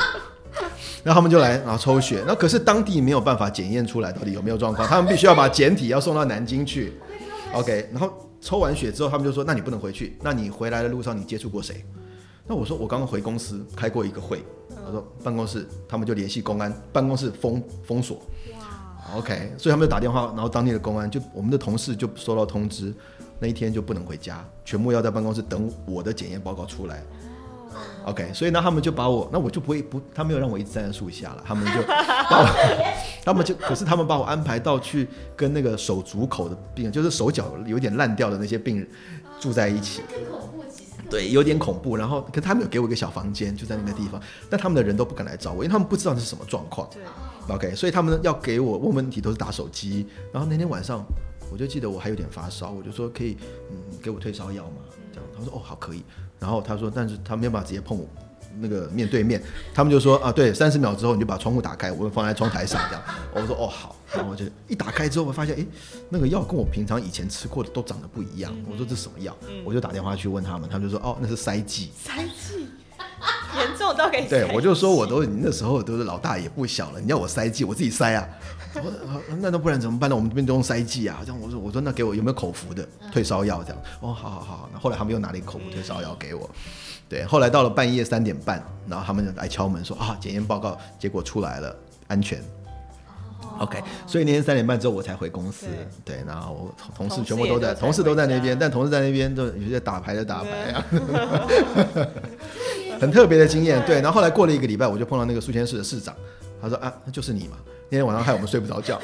[1.03, 6.93] 然后他们就来，然后抽血，然后可是当地没有办法检验出来到底有没有状况，他们必须要把检体要送到南京去。
[7.53, 11.83] OK，然后抽完血之后，他们就说：“那你不能回去，那你回来的路上你接触过谁？”
[12.47, 14.43] 那我说：“我刚刚回公司开过一个会。”
[14.85, 18.21] 他说：“办公室，他们就联系公安，办公室封封锁。”
[19.15, 22.93] OK，所以他们就打电话，然后当地的公安就我们的同事就收到通知，
[23.39, 27.03] 那一天就不能回家，全部要在办公室等我的检验报告出来。
[28.05, 32.47] OK，所以呢，他们就把我，那我就不会不，他没有让我一直站在树下了，他们就 把我，
[33.23, 38.87] 他们就，可是他们把我安排到去跟那个手足口的病人，就是手脚有点烂掉的那些病人
[39.39, 40.01] 住在一起。
[40.09, 40.80] 更恐怖，其实
[41.11, 41.95] 对，有点恐怖。
[41.95, 44.19] 然后，可他们有给我一个小房间，就在那个地方，
[44.49, 46.89] 但他们的人都不敢来找我，因为他们不知道那是什么状况。
[46.89, 47.03] 对
[47.53, 50.07] ，OK，所以他们要给我问问题都是打手机。
[50.31, 51.05] 然后那天晚上，
[51.51, 53.37] 我就记得我还有点发烧，我就说可以，
[53.69, 54.77] 嗯，给我退烧药嘛，
[55.11, 55.29] 这样。
[55.37, 56.01] 他说哦好可以。
[56.39, 58.07] 然后他说，但是他没有办法直接碰我。
[58.59, 59.41] 那个面对面，
[59.73, 63.03] 他们就说啊，对，三十秒之后你就把窗户打开，我们放在窗台上这样。
[63.33, 65.65] 我说哦好，然后就一打开之后，我发现哎，
[66.09, 68.53] 那个药跟我平常以前吃过的都长得不一样。
[68.69, 69.35] 我说这什么药？
[69.63, 71.91] 我就打电话去问他们，他们就说哦那是塞剂。
[71.97, 72.67] 塞剂
[73.59, 78.27] 严重到可以对，我就说我都那时候都是老大也不小了，你要我塞剂，我自己塞啊。
[78.73, 80.15] 我说啊那那不然怎么办呢？
[80.15, 81.19] 我们这边都用塞剂啊。
[81.25, 83.81] 这样我说我说那给我有没有口服的退烧药这样？
[83.99, 84.69] 哦，好好好。
[84.71, 86.49] 那后来他们又拿了一个口服退烧药给我。
[87.09, 91.75] 对，后来到了半夜三点半，然后他们就来敲门说啊，检验报告结果出来了，
[92.07, 92.41] 安全。
[93.59, 95.67] OK，所以那天三点半之后我才回公司，
[96.05, 100.85] 对，然后我同同事全部都在，同事都在那边，但同事在那边都有些打牌的打牌啊，
[103.01, 103.83] 很特别的经验。
[103.85, 106.15] 对，然后后来过了一个礼拜，我就碰到那个宿迁市的市长，
[106.61, 107.57] 他说啊，那就是你嘛。
[107.89, 109.01] 那天晚上害我们睡不着觉，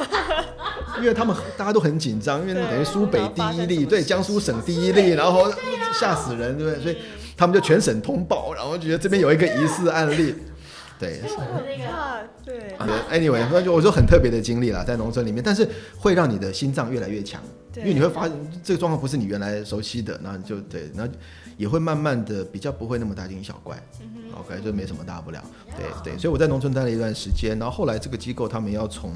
[1.01, 5.51] 因为他们大家都很紧张，因为等于苏北第一例，对，江苏省第一例，然后
[5.99, 6.81] 吓死人，对不对？
[6.81, 6.97] 所以
[7.35, 10.33] 他们就全省通报，然后觉得这边有一个疑似案例，
[10.99, 11.21] 对。
[11.23, 17.41] 我那个啊，对，啊 Anyway，那就我就很特别的经历了，在农村里面，但是会让你的心脏越来越强，
[17.75, 18.31] 因为你会发现
[18.63, 21.07] 这个状况不是你原来熟悉的，那就对，那
[21.57, 23.81] 也会慢慢的比较不会那么大惊小怪。
[24.39, 25.43] OK，就没什么大不了。
[25.75, 29.13] 对对，所以我在农村待了一段时间，然后后来这个机构他们要从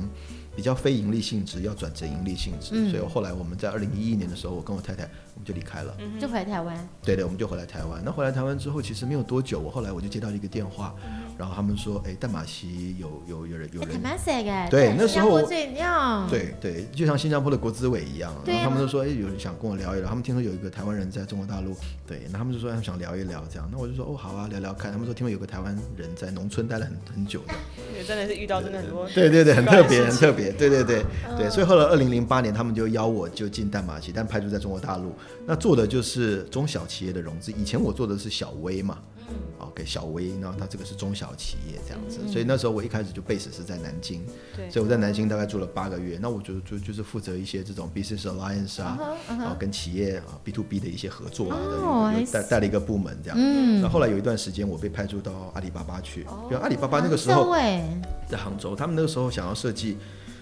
[0.56, 5.96] 比较非盈利性质要转成盈利性质，所以后来我们在二零一一年的时候，我跟我太太我们就离开了。
[6.20, 8.02] 就回台湾，对对，我们就回来台湾。
[8.04, 10.96] 那回来台湾之后，其实没有多久，我后来我就接到一个电话，
[11.38, 20.08] 然后他们说，哎，淡马锡有有有人有人哎蛮 s 哎，对那时候新加坡最亮，对对，就像新加坡的国资委一样，然后他们就说，哎，有人想跟我聊一聊。
[20.08, 21.76] 他们听说有一个台湾人在中国大陆，
[22.08, 23.70] 对，那他们就说他们想聊一聊这样。
[23.72, 24.92] 那我就说，哦，好啊，聊聊看。
[24.92, 27.54] 他们说听说有个台湾人在农村待了很很久的，
[27.98, 30.12] 也真的是遇到真的很多，对对对，很特别，很。
[30.18, 31.04] 特别，对对对
[31.38, 31.50] 对。
[31.50, 35.14] 所以后来二零零八年，他们就邀我就进淡马锡，但派驻在中国大陆。
[35.46, 37.52] 那做的就是中小企业的融资。
[37.52, 42.20] 以前我做的是小微嘛嗯，OK，小微，然后它这个是中小企业这样子。
[42.30, 46.20] 所以那时候我一开始就 base 是在南京，对所以我在南京大概住了八个月。
[46.22, 53.38] 那我就就就是负责一些这种 business alliance 啊，然后跟企业啊 B to B 的一些合作啊，哦有有 I 带带了一个部门这样。
[53.40, 57.82] 嗯那后来有一段时间，我被派驻到阿里巴巴去，比如阿里巴巴那个时候哎，
[58.30, 59.98] 在杭州，他们那个时候想要设计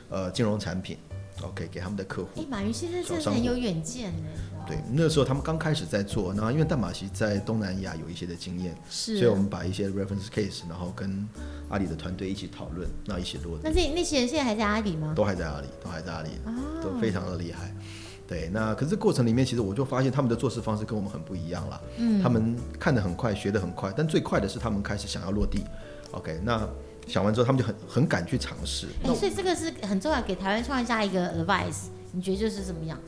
[0.10, 0.98] 呃金融产品
[1.44, 2.46] ，，OK，给他们的客户哎，。
[2.50, 4.30] 马云先生真的很有远见呢。
[4.70, 11.28] 对，那时候他们刚开始在做，然后因为淡马锡在东南亚有一些的经验，是，所以我们把一些 reference case，然后跟
[11.70, 15.14] 阿里的团队一起讨论，那一起落地那这那些人现在还在阿里吗？
[15.16, 16.54] 都还在阿里，都还在阿里，哦
[16.84, 17.74] 都非常的厉害。
[18.28, 21.82] 对，那可是过程里面，其实我就发现他们的做事方式跟我们很不一样了。
[21.98, 25.64] 嗯他们看得很快，学得很快，但最快的是他们开始想要落地。
[26.12, 26.70] OK，那
[27.08, 28.86] 想完之后，他们就很很敢去尝试。
[29.04, 31.88] 所以这个是很重要，给台湾创业家一个 advice。
[32.12, 33.00] 你觉得就是怎么样？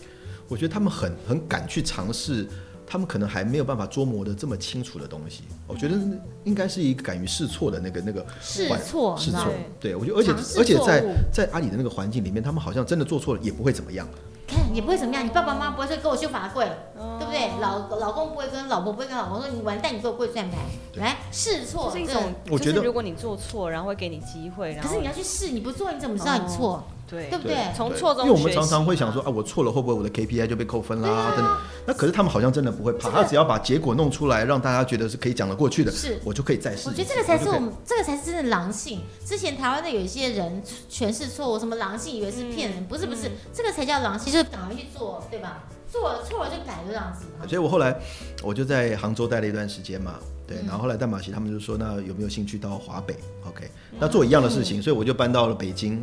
[0.52, 2.46] 我觉得他们很很敢去尝试，
[2.86, 5.44] 他们可能还没有办法捉摸的这么清楚的东西。
[5.66, 5.96] 我觉得
[6.44, 9.46] 应该是一个敢于试错的那个那个试环错，试错。
[9.80, 14.06] 对，我觉得而且而且在在阿里的那个环境里面，他们好像真的做错了也不会怎么样。
[14.46, 16.66] 看也不会怎么样，你爸爸妈妈不会说跟我修法柜，
[16.98, 17.62] 哦对不对？
[17.62, 20.60] 老老公不会跟老婆不会跟老公说你完蛋，你给我跪算盘，
[20.96, 26.84] 来试错，是一种，我觉得如果你做错，然后会给你机会，然后可是你要去试，你不做你怎么知道你错？
[27.12, 31.10] 对对不对对从错中因为我们常常会想说啊，我错了会不会我的 KPI 就被扣分啦？
[31.10, 31.58] 啊等等。
[31.86, 36.88] 那可是他们好像真的不会怕，他只要把结果弄出来，让大家觉得是可以讲得过去的，是我就可以再试。
[36.88, 39.02] 我觉得这个才是我们，这个才是真的狼性。
[39.26, 45.63] 之前台湾的有一些人诠释错误，什么狼性，以为是骗人，不是不是，这个才叫狼性，就是赶快去做，对吧？
[45.91, 47.26] 做了错了就改，就这样子。
[47.50, 47.93] 所以我后来
[48.41, 50.15] 我就在杭州待了一段时间嘛，
[50.47, 53.13] 对，嗯然后后来淡马锡他们就说，那有没有兴趣到华北
[53.45, 53.69] ？OK，
[54.00, 56.02] 那做一样的事情，所以我就搬到了北京，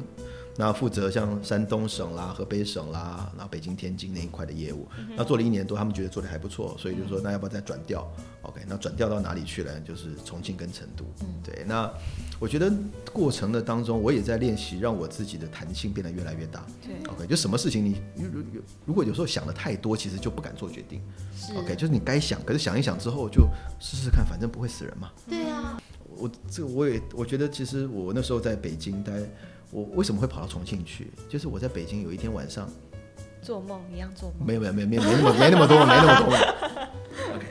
[0.60, 4.88] 那负责像山东省啦、河北省啦，然后北京、天津那一块的业务。
[5.16, 8.04] 那做了一年多，他们觉得做的还不错，所以就说那要不要再转调
[8.42, 9.78] ？OK，那转调到哪里去了？
[9.82, 11.04] 就是重庆跟成都。
[11.44, 11.88] 对，那
[12.40, 12.72] 我觉得
[13.12, 16.66] 过程的当中，我也在练习，让我自己的弹性变得越来越大。
[16.82, 18.42] 对 OK，就什么事情你如如
[18.86, 21.00] 如果有时候想的太多，其实就不敢做决定。
[21.36, 25.12] 是 OK，就是你该想，可是想一想之后就试试看，反正不会死人嘛。
[25.28, 25.80] 对啊，
[26.16, 29.12] 我这个我也我觉得，其实我那时候在北京待，
[29.70, 31.11] 我为什么会跑到重庆去？
[31.28, 32.70] 就是我在北京有一天晚上，
[33.42, 34.46] 做梦一样做梦。
[34.46, 36.35] 没有没有没有没有没那么没那么多没那么多。
[37.35, 37.46] OK，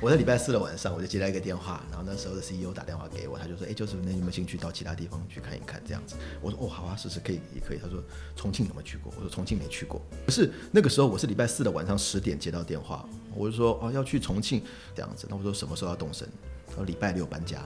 [0.00, 6.16] 我在礼拜四的晚上我就接到一个电话，然后那时候的 CEO 打电话给我，他就说，哎，就是那你有没有兴趣到其他地方去看一看这样子？
[6.40, 7.78] 我说，哦，好啊，试试可以也可以。
[7.78, 8.02] 他说，
[8.34, 9.12] 重庆有没有去过？
[9.16, 10.02] 我说重庆没去过。
[10.26, 14.62] 不是那个时候我是礼拜四的晚上十点接到电话，我就说，哦，要去重庆
[14.96, 15.26] 这样子。
[15.30, 16.28] 那我说什么时候要动身？
[16.66, 17.62] 他说礼拜六搬家，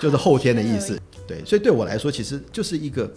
[0.00, 0.99] 就是后天的意思。
[1.30, 3.08] 对，所以对我来说，其实就是一个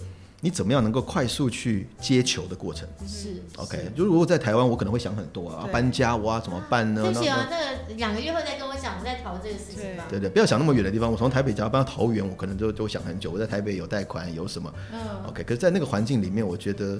[0.42, 2.88] 你怎么样能够快速去接球的过程。
[3.08, 7.02] 是 OK，就如果在台湾，我可能会想很多啊，搬家我要怎么办呢？
[7.02, 10.06] 对不起啊，那个两个月后再跟我讲，我们再讨论这个事情吧。
[10.10, 11.12] 对对，不要想那么远的地方。
[11.12, 13.32] 我从台北家搬到桃园，我可能就就想很久。
[13.32, 15.44] 我在台北有贷款，有什么嗯，OK？
[15.44, 17.00] 可是，在那个环境里面，我觉得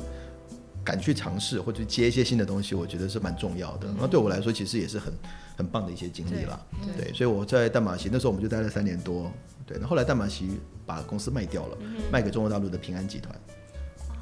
[0.84, 3.88] 敢去尝试或者接一些新的东西，我觉得是蛮重要的。
[4.00, 5.14] 那对我来说，其实也是很
[5.58, 6.60] 很棒的一些经历啦。
[6.98, 9.32] 对对，所以我在淡马锡那时候我们就待了三年多。
[9.66, 11.78] 对，那后来淡马锡把公司卖掉了，
[12.12, 13.34] 卖给中国大陆的平安集团。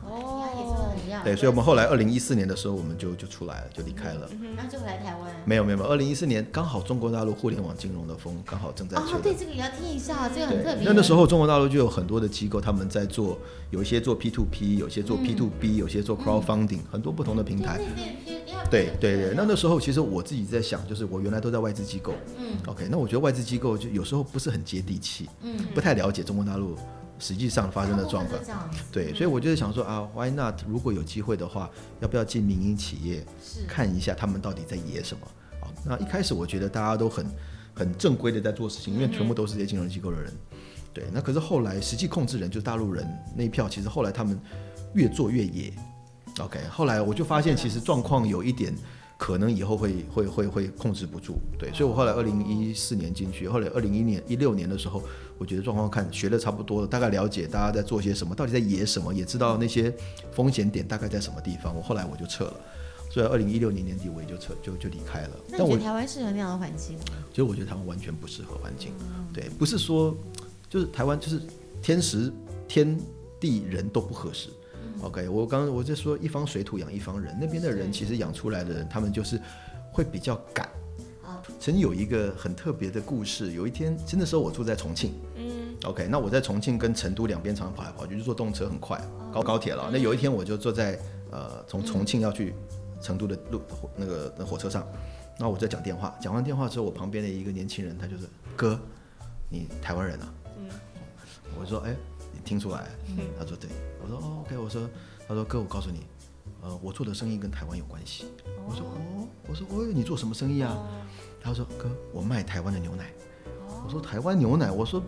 [0.06, 0.40] 哦。
[1.24, 4.28] 对，所以我们后来二零一四年的时候，我们就就出来了，就离开了。
[4.56, 5.32] 然后就回来台湾。
[5.46, 10.84] 没有没有没有，二零一四年刚好中国大陆互联网金融的风刚好正在吹哦，对，这个也要听一下，这个很特别。
[10.84, 13.38] 那那时候中国大陆就有很多的机构，他们在做，
[13.70, 17.80] 有一些做 P to P，有些做嗯 P to B，、有些做 crowdfunding，、很多不同的平台。
[18.70, 26.78] 对对对，那那时候其实我自己在想，就是我原来都在外资机构嗯，OK，那我觉得外资机构就有时候不是很接地气，嗯，不太了解中国大陆
[27.22, 28.38] 实际上发生的状况
[28.92, 30.56] 对，所以我就是想说啊，Why not？
[30.68, 31.70] 如果有机会的话，
[32.02, 33.24] 要不要进民营企业
[33.68, 35.28] 看一下他们到底在野什么？
[35.62, 37.26] 啊，那一开始我觉得大家都很
[37.74, 40.34] 很正规的在做事情，因为全部都是这些金融机构的人。
[40.92, 43.08] 对，那可是后来实际控制人就是大陆人
[43.38, 44.38] 那一票，其实后来他们
[44.96, 45.72] 越做越野。
[46.40, 48.76] OK，后来我就发现其实状况有一点。
[49.22, 55.04] 可能以后会会会会控制不住，对，所以我后来二零一四年进去，后来二零一年一六年的时候，
[55.42, 59.92] 我觉得状况看学的差不多了，大概了解大家在做些什么，到底在野什么，也知道那些
[60.32, 62.54] 风险点大概在什么地方，我后来我就撤了，
[63.10, 65.30] 所以二零一六年年底我也就撤就就离开了。
[65.50, 67.26] 那你觉得台湾适合那样的环境吗？
[67.32, 68.94] 其实我觉得台湾完全不适合环境，
[69.34, 70.16] 对，不是说
[70.70, 71.42] 就是台湾就是
[71.82, 72.32] 天时
[72.68, 72.96] 天
[73.40, 74.50] 地人都不合适。
[75.02, 79.42] OK，我刚刚我在说一方水土养一方人，那边的人其实养出来的人，他们就是
[79.92, 80.68] 会比较赶。
[81.24, 85.31] 啊曾经有一个很特别的故事，有一天，真的时候我住在重庆嗯，
[85.86, 89.90] ，OK，那我在重庆跟成都两边常常跑来跑去，就坐动车很快，高高铁了。
[89.92, 91.00] 那有一天我就坐在
[91.32, 92.54] 呃从重庆要去
[93.02, 94.86] 成都的路火那个那火车上，
[95.38, 98.80] 然后我在讲电话，讲完电话之后，我旁边的一个年轻人他就是：“哥，
[99.50, 100.70] 你台湾人啊？”嗯
[101.60, 101.96] 我说：“哎，
[102.32, 102.88] 你听出来？”
[103.38, 103.70] 他说：“对。”
[104.02, 104.90] 我说：“哦，OK。”我说
[105.28, 106.06] ：“他说哥，我告诉你，
[106.62, 108.26] 呃，我做的生意跟台湾有关系。”
[108.68, 110.78] 我说：“哦。”我说：“哦，你做什么生意啊？”
[111.42, 113.12] 他说：“哥，我卖台湾的牛奶。”
[113.84, 115.02] 我说台湾牛奶，我说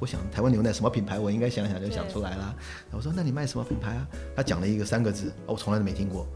[0.00, 2.54] 我想台湾牛奶什么品牌，我应该想想就想出来啦。
[2.90, 4.06] 我说那你卖什么品牌啊？
[4.34, 6.26] 他讲了一个三个字，哦我从来都没听过。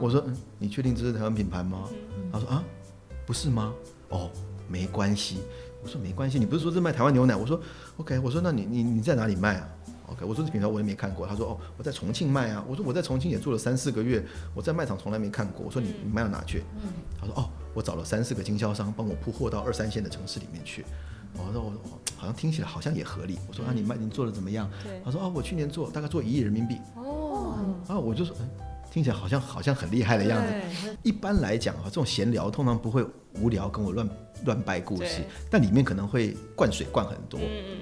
[0.00, 1.88] 我说嗯，你确定这是台湾品牌吗？
[2.32, 2.64] 他说啊，
[3.26, 3.72] 不是吗？
[4.08, 4.30] 哦，
[4.68, 5.38] 没关系。
[5.82, 7.36] 我说没关系，你不是说是卖台湾牛奶？
[7.36, 7.60] 我说
[7.98, 9.68] OK，我说那你你你在哪里卖啊
[10.08, 11.26] ？OK，我说这品牌我也没看过。
[11.26, 12.64] 他说哦，我在重庆卖啊。
[12.68, 15.64] 我说我在重庆也住了三四个月，我在卖场从来没看过。
[15.64, 16.64] 我说你你卖到哪去？
[17.20, 20.84] 他说哦，我找了三四个经销商帮我铺货到二三线的城市里面去。
[21.38, 23.38] 我说我我好像听起来好像也合理。
[23.48, 24.70] 我说啊，你卖你做的怎么样？
[24.84, 26.78] 对他说哦，我去年做大概做一亿人民币。
[26.96, 27.54] 哦，
[27.88, 28.48] 啊，我就说，嗯，
[28.90, 30.96] 听起来好像好像很厉害的样子。
[31.02, 33.04] 一般来讲啊，这种闲聊通常不会
[33.40, 34.08] 无聊跟我乱
[34.44, 37.38] 乱掰故事，但里面可能会灌水灌很多。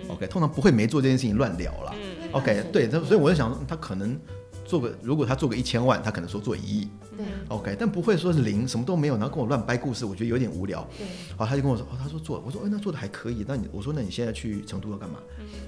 [0.09, 1.95] OK，通常不会没做这件事情乱聊了。
[1.95, 4.19] 嗯 OK，对，他所以我就想，他可能
[4.65, 6.89] 做个，如果他做个一千万，他可能说做一亿。
[7.17, 10.85] 对 OK，但不会说是零，什么都没有，然后跟我乱掰故事，我觉得有点无聊。
[10.99, 13.45] 对，好，他就跟我说，哦，他说做，我说，哎，那做的还可以。
[13.47, 15.21] 那你，我说，那你现在去成都要干嘛？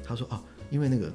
[0.04, 1.08] 他说，哦，因为那个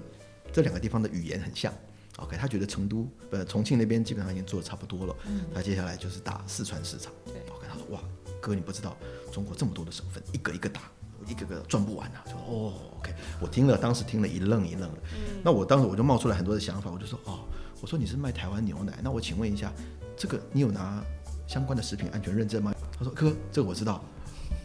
[0.53, 1.73] 这两个地方的语言很像。
[2.21, 5.15] OK，他觉得成都呃重庆那边基本上已经做的差不多了，
[5.53, 7.11] 他接下来就是打四川市场。
[7.25, 8.01] 对 OK，他说，哇，
[8.39, 8.95] 哥你不知道
[9.31, 10.81] 中国这么多的省份，一个一个打，
[11.27, 12.23] 一个个赚不完啊。
[12.25, 14.99] 就说哦，OK，我听了，当时听了一愣一愣的。
[15.43, 17.39] 那我当时我就冒出来很多的想法，我就说，哦，
[17.81, 19.71] 我说你是卖台湾牛奶，那我请问一下，
[20.15, 21.03] 这个你有拿
[21.47, 22.73] 相关的食品安全认证吗？
[22.97, 24.03] 他说哥，这个我知道。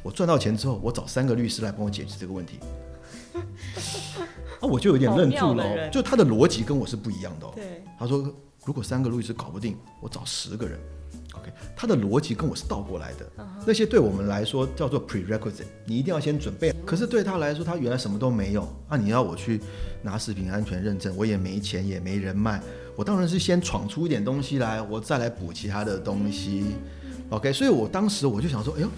[0.02, 2.60] 我赚到钱之后，我找三个律师来帮我解决这个问题。
[4.60, 7.52] 啊，我就有点愣住了、就他的逻辑跟我是不一样的、哦。
[7.54, 8.32] 对，他说，
[8.64, 10.78] 如果三个路易斯搞不定，我找十个人。
[11.34, 13.30] OK，他的逻辑跟我是倒过来的。
[13.66, 16.74] 那些对我们来说叫做 prerequisite，你一定要先准备。
[16.84, 18.62] 可是对他来说，他原来什么都没有。
[18.88, 19.60] 啊，你要我去
[20.02, 22.60] 拿食品安全认证，我也没钱，也没人脉，
[22.94, 26.76] 我当然是先闯出一点东西来，我再来补其他的东西。
[27.28, 28.88] OK，所以我当时我就想说，哎呦，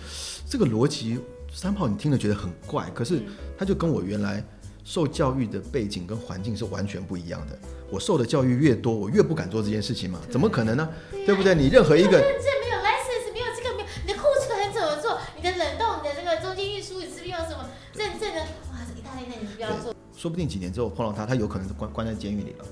[0.49, 1.19] 这个逻辑
[1.53, 3.23] 三炮你听了觉得很怪，可是
[3.59, 4.45] 他就跟我原来
[4.89, 7.59] 受教育的背景跟环境是完全不一样的。
[7.91, 10.19] 我受的教育越多，我越不敢做这件事情嘛？
[10.31, 10.89] 怎么可能呢？
[11.27, 11.55] 对不对？
[11.55, 15.21] 你任何一个证，没有 license，没有这个，没有你的库存怎么做？
[15.37, 18.41] 你的冷冻，你的这个中间运输，你是不是要什么认证的？
[18.41, 19.95] 哇，这一大堆的，你是不要做？
[20.17, 22.65] 说不定几年之后碰到他，他有可能是关关在监狱里了。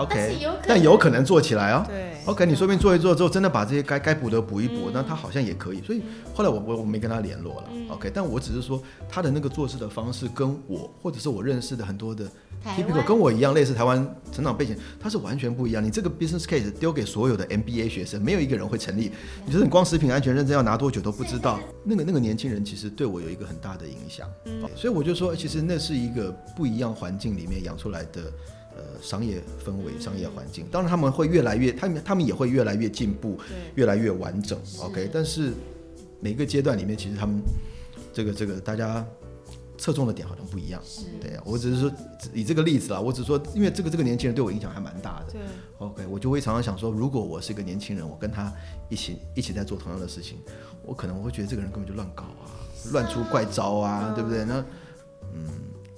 [0.00, 1.84] 啊，OK，但有可能但有可能做起来哦。
[1.86, 5.82] 对 OK，你说不定做一做之后，真的把这些该该补的补一补，嗯那他好像也可以。
[5.82, 6.02] 所以
[6.34, 7.70] 后来我我我没跟他联络了。
[7.88, 12.26] OK，但我只是说他的那个做事的方式跟我或者是我认识的很多的
[12.62, 15.82] 台 typical 湾跟我一样类似台湾成长背景，他是完全不一样。
[15.82, 19.10] 你这个 business case 丢给所有的 MBA 学生，没有一个人会成立。
[19.46, 21.58] 你说你光食品安全认证要拿多久都不知道。
[21.82, 24.28] 那个那个年轻人其实对我有一个很大的影响。
[24.44, 28.30] 嗯所以我就说，其实那是一个不一样环境里面养出来的。
[28.80, 33.38] 呃，商业氛围、商业环境，当然他们会越来越，他们他们也会越来越进步，
[33.74, 34.58] 越来越完整。
[34.80, 35.52] OK，但是
[36.18, 37.42] 每个阶段里面，其实他们
[38.14, 39.06] 这个这个大家
[39.76, 40.80] 侧重的点好像不一样。
[40.82, 41.92] 是对啊，我只是说
[42.32, 45.32] 以这个例子啦，我只是说，因为这个这个年轻人对我影响还蛮大的。
[45.32, 45.40] 对
[45.78, 48.50] OK，我就会常常想说，如果我是一个年轻人，我跟他
[48.88, 50.38] 一起一起在做同样的事情，
[50.84, 52.48] 我可能我会觉得这个人根本就乱搞啊，
[52.92, 54.44] 乱出怪招啊，对不对？
[54.44, 54.64] 那
[55.32, 55.46] 嗯，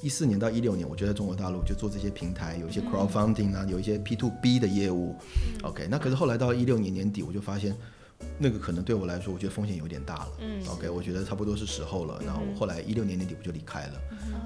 [0.03, 5.17] 一四年到一六年，我就在中国大陆就做这些平台，有一些 crowdfunding 啊，有一些 P to B 的业务。
[5.63, 7.75] OK，那可是后来到一六年年底，我就发现。
[8.39, 10.29] 那个可能对我来说，我觉得风险有点大了。
[10.41, 12.21] 嗯 OK，我觉得差不多是时候了。
[12.25, 13.93] 然后我后来一六年年底我就离开了。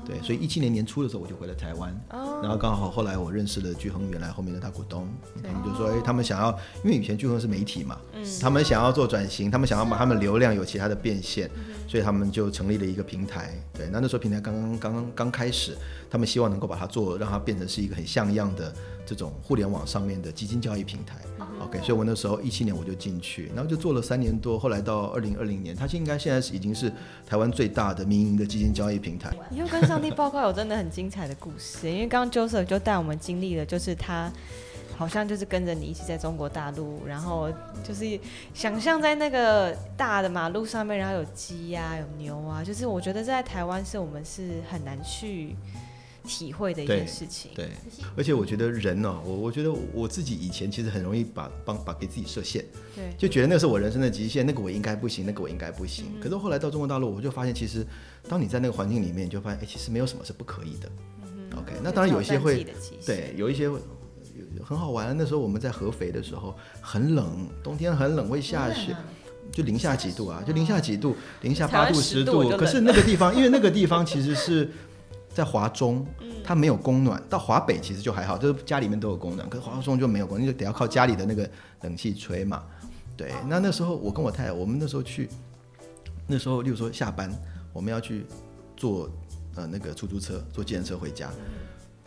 [0.04, 1.92] 对，所以一七年年初的时候我就回了台湾。
[2.10, 5.08] 哦，然后刚好后来我认识了聚亨原来后面的大股东，
[5.42, 6.50] 他们就说，哎，他们想要，
[6.84, 11.50] 因为以前聚亨是媒体嘛，嗯他们想要做转型，他们想要把他们流量有其他的变现，
[11.88, 13.52] 所以他们就成立了一个平台。
[13.72, 15.76] 对，那那时候平台刚刚刚刚刚开始，
[16.10, 18.72] 他们希望能够把它做，让它变成是一个很像样的
[19.06, 21.16] 这种互联网上面的基金交易平台。
[21.60, 26.92] OK，所以我那时候一七年我就进去，然后就做了三年多，后来到二零二零年，它应该现在是已经是
[27.26, 29.34] 台湾最大的民营的基金交易平台。
[29.50, 34.30] 以后跟上帝报告有真的很精彩的故事，因为刚刚 Joseph 就带我们经历了，就是他
[34.96, 37.50] 好像就是跟着你一起在中国大陆，然后
[37.82, 38.18] 就是
[38.54, 45.56] 想象在那个大的马路上面，然后有鸡呀、有牛啊，就是我觉得在台湾是我们是很难去
[46.26, 47.50] 体会的一件事情。
[47.54, 47.70] 对，
[48.16, 56.06] 而且我觉得人哦，我我觉得我自己以前其实很容易把帮把给自己设限，对就觉得那是我人生的极限，那个我应该不行，那个我应该不行。
[56.20, 57.86] 可是后来到中国大陆，我就发现其实
[58.28, 60.90] 当你在那个环境里面，你就发现哎，其实没有什么是不可以的。
[61.22, 62.66] 嗯 OK，那当然有一些会
[63.06, 63.78] 对，有一些会
[64.64, 65.16] 很好玩。
[65.16, 68.94] 那时候我们在合肥的时候很冷，冬天很冷，会下雪。
[69.52, 74.68] 就零下几度啊，就零下几度，零下八度、十度可是那个地方，因为那个地方其实是
[75.36, 77.22] 在华中，嗯它没有供暖。
[77.28, 81.46] 到华北其实就还好，就是家里面都有供暖，可是华中就没有供暖，你就得要靠家里的那个
[81.82, 82.62] 冷气吹嘛。
[83.18, 85.28] 对，那那时候我跟我太太，我们那时候去，
[86.26, 87.30] 那时候例如说下班，
[87.74, 88.24] 我们要去
[88.78, 89.10] 坐
[89.56, 91.28] 呃那个出租车、坐计程车回家，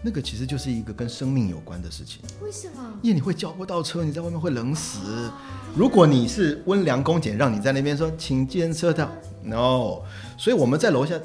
[0.01, 2.21] 那个其实就是一个跟生命有关的事情。
[2.41, 2.99] 为什么？
[3.03, 5.29] 因为你会叫不到车，你在外面会冷死。
[5.75, 9.07] 如果你是温良恭俭让，你在那边说请计程车的
[9.43, 10.01] ，no。
[10.37, 11.19] 所以我们在楼下，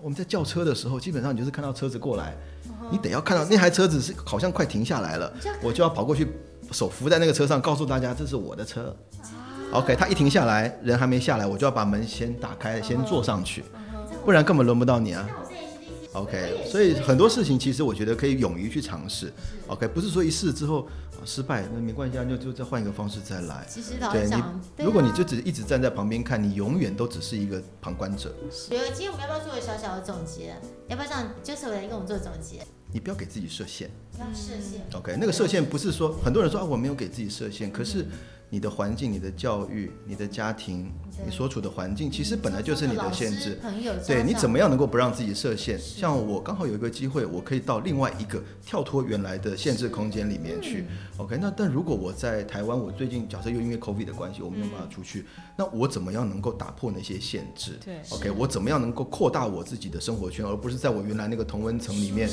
[0.00, 2.32] 我们在叫车的时候，基本上你就是看到车子过来，
[2.90, 6.28] 你得要看到那台车子是好像快停下来了，我就要跑过去，
[6.70, 8.94] 手扶在那个车上，告诉大家这是我的车。
[9.72, 13.64] OK，他一停下来，人还没下来，我就要把门先打开，先坐上去，
[14.24, 15.28] 不然根本轮不到你啊。
[16.22, 19.32] OK，所以很多事情其实我觉得可以勇于去尝试。
[19.66, 23.66] OK，不是说一试之后啊失败那没关系啊，就就再换一个方式再来。
[23.68, 28.34] 其实老讲，，如果你啊就只一直站在旁边看，你永远都只是一个旁观者。
[28.68, 30.54] 比如今天我们要不要做个小小的总结？
[30.88, 32.66] 要不要让 Joseph 来跟我们做总结？
[32.92, 33.90] 你不要给自己设限。
[34.18, 34.80] 要设限。
[34.94, 38.06] OK，那个设限不是说很多人说啊我没有给自己设限，可是
[38.50, 40.90] 你的环境、你的教育、你的家庭、
[41.24, 43.58] 你所处的环境，其实本来就是你的限制。
[44.06, 44.54] 对你怎么？
[44.54, 45.78] 么样能够不让自己设限？
[45.78, 50.86] 像我刚好有一个机会，我可以到另外一个跳脱原来的限制空间里面去。
[51.18, 55.26] OK，那但如果我在台湾，我最近假设又因为 COVID 的关系，我没有办法出去，
[55.56, 57.72] 那我怎么样能够打破那些限制？
[57.84, 62.28] 对，OK，我怎么样能够扩大我自己的生活圈，而不是在我原来那个同温层里面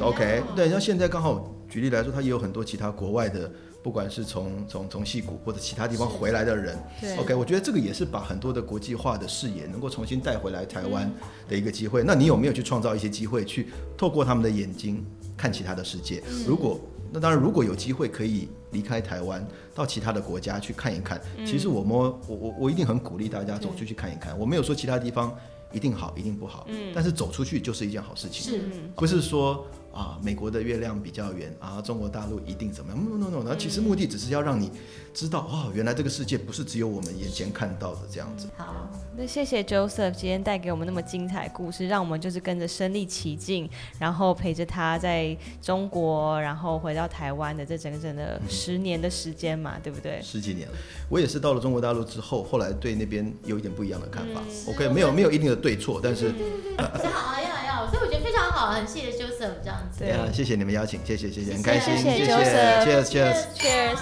[0.00, 3.52] ？OK，对，像现在刚好举例来说，它也有很多其他国外的。
[3.86, 11.08] 不管是从从从戏谷或者其他地方回来的人对，OK，我觉得这个也是把很多的国际化的视野能够重新带回来台湾
[11.48, 12.02] 的一个机会。
[12.02, 15.06] 那你有没有去创造一些机会，去透过他们的眼睛
[15.36, 16.20] 看其他的世界？
[16.44, 16.80] 如果
[17.12, 24.36] 那当然，如果有机会可以离开台湾，到其他的国家去看一看，其实我们我我我一定很鼓励大家走出去看一看。
[24.36, 25.32] 我没有说其他地方
[25.70, 28.52] 一定好，一定不好，但是走出去就是一件好事情。
[28.52, 28.60] 是
[28.96, 29.64] 不是说
[29.96, 34.70] 啊，美国的月亮比较圆啊，中国大陆一定怎么样？No No No，然后其实目的只是要让你
[35.14, 38.46] 知道，哦，原来这个世界不是只有我们眼前看到的这样子。
[38.56, 38.90] 好？
[39.16, 43.68] 那谢谢 Joseph 今天带给我们那么精彩的故事，让我们就是跟着身历其境，
[43.98, 50.20] 然后陪着他在中国，然后回到台湾的这整整的十年的时间嘛，对不对？
[50.22, 50.74] 十几年了，
[51.08, 54.42] 我也是到了中国大陆之后，后来对那边有一点不一样的看法。
[54.52, 56.28] 是 OK，没有没有一定的对错，但是
[56.76, 60.00] 是好啊，要要，所以我觉得非常好，很谢谢 Joseph 这样子。
[60.00, 63.44] 对啊，谢谢你们邀请，谢谢谢谢，很开心，谢谢谢 Joseph cheers cheers。
[63.56, 63.98] Cheers！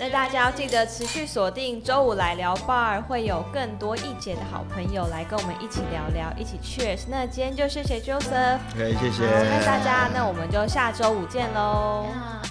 [0.00, 7.00] 那大家要记得持续锁定周五来聊 bar，会有更多一姐的好朋友来跟我们一起聊聊，一起 Cheers。
[7.08, 9.24] 那今天就谢谢 Joseph，OK，谢谢。
[9.26, 12.06] 那大家，那我们就下周五见喽。
[12.14, 12.42] 啊